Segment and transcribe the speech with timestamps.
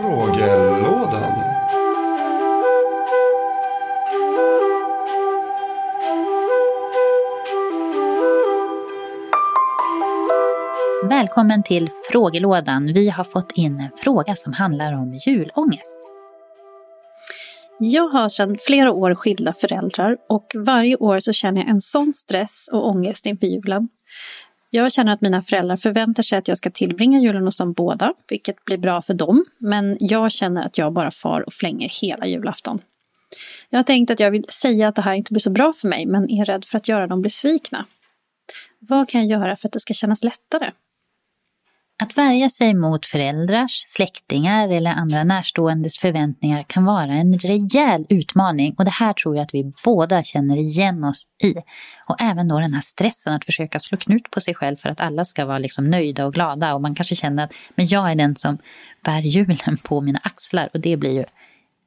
[0.00, 1.32] Frågelådan.
[11.08, 12.86] Välkommen till frågelådan.
[12.86, 15.98] Vi har fått in en fråga som handlar om julångest.
[17.78, 22.14] Jag har sedan flera år skilda föräldrar och varje år så känner jag en sån
[22.14, 23.88] stress och ångest inför julen.
[24.70, 28.12] Jag känner att mina föräldrar förväntar sig att jag ska tillbringa julen hos dem båda,
[28.28, 32.26] vilket blir bra för dem, men jag känner att jag bara far och flänger hela
[32.26, 32.80] julafton.
[33.70, 35.88] Jag har tänkt att jag vill säga att det här inte blir så bra för
[35.88, 37.86] mig, men är rädd för att göra dem besvikna.
[38.78, 40.70] Vad kan jag göra för att det ska kännas lättare?
[42.16, 48.74] Att värja sig mot föräldrars, släktingar eller andra närståendes förväntningar kan vara en rejäl utmaning
[48.78, 51.54] och det här tror jag att vi båda känner igen oss i.
[52.08, 55.00] Och även då den här stressen att försöka slå knut på sig själv för att
[55.00, 58.14] alla ska vara liksom nöjda och glada och man kanske känner att men jag är
[58.14, 58.58] den som
[59.04, 61.24] bär hjulen på mina axlar och det blir ju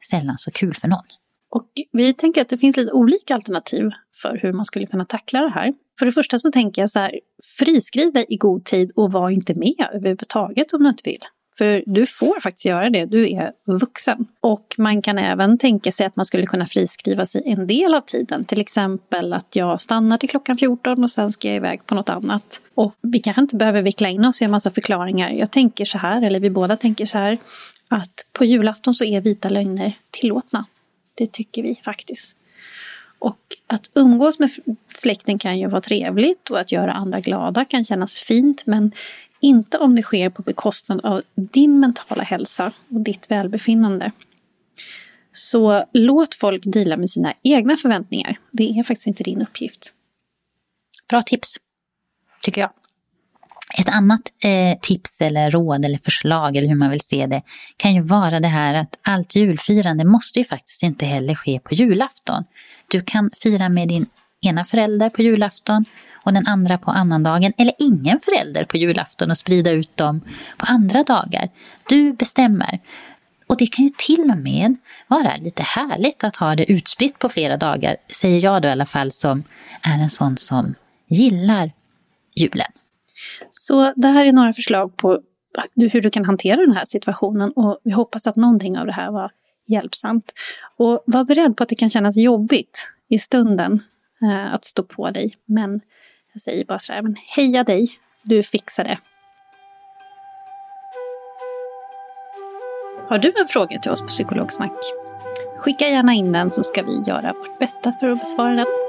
[0.10, 1.06] sällan så kul för någon.
[1.50, 3.90] Och vi tänker att det finns lite olika alternativ
[4.22, 5.74] för hur man skulle kunna tackla det här.
[6.00, 7.20] För det första så tänker jag så här,
[7.58, 11.24] friskriv dig i god tid och var inte med överhuvudtaget om du inte vill.
[11.58, 14.28] För du får faktiskt göra det, du är vuxen.
[14.42, 18.02] Och man kan även tänka sig att man skulle kunna friskriva sig en del av
[18.02, 18.46] tiden.
[18.46, 22.10] Till exempel att jag stannar till klockan 14 och sen ska jag iväg på något
[22.10, 22.62] annat.
[22.76, 25.30] Och vi kanske inte behöver vickla in oss i en massa förklaringar.
[25.30, 27.38] Jag tänker så här, eller vi båda tänker så här,
[27.88, 30.66] att på julafton så är vita lögner tillåtna.
[31.18, 32.36] Det tycker vi faktiskt.
[33.20, 34.50] Och att umgås med
[34.94, 38.92] släkten kan ju vara trevligt och att göra andra glada kan kännas fint, men
[39.40, 44.12] inte om det sker på bekostnad av din mentala hälsa och ditt välbefinnande.
[45.32, 48.38] Så låt folk dela med sina egna förväntningar.
[48.52, 49.94] Det är faktiskt inte din uppgift.
[51.10, 51.56] Bra tips,
[52.44, 52.72] tycker jag.
[53.80, 57.42] Ett annat eh, tips eller råd eller förslag eller hur man vill se det
[57.78, 61.74] kan ju vara det här att allt julfirande måste ju faktiskt inte heller ske på
[61.74, 62.44] julafton.
[62.88, 64.06] Du kan fira med din
[64.42, 65.86] ena förälder på julafton
[66.24, 70.22] och den andra på annandagen eller ingen förälder på julafton och sprida ut dem
[70.58, 71.50] på andra dagar.
[71.90, 72.80] Du bestämmer.
[73.48, 74.76] Och det kan ju till och med
[75.08, 78.86] vara lite härligt att ha det utspritt på flera dagar, säger jag då i alla
[78.86, 79.44] fall som
[79.82, 80.76] är en sån som
[81.08, 81.72] gillar
[82.36, 82.72] julen.
[83.52, 85.20] Så det här är några förslag på
[85.76, 89.12] hur du kan hantera den här situationen och vi hoppas att någonting av det här
[89.12, 89.32] var
[89.68, 90.34] hjälpsamt.
[90.78, 93.80] Och var beredd på att det kan kännas jobbigt i stunden
[94.22, 95.36] eh, att stå på dig.
[95.46, 95.82] Men
[96.34, 97.90] jag säger bara så här, men heja dig,
[98.24, 98.98] du fixar det.
[103.10, 104.78] Har du en fråga till oss på Psykologsnack?
[105.58, 108.89] Skicka gärna in den så ska vi göra vårt bästa för att besvara den.